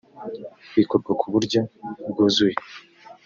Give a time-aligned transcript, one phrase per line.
[0.75, 1.59] bikorwa ku buryo
[2.09, 2.55] bwuzuye